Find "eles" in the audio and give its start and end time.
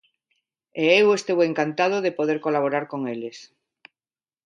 3.13-3.37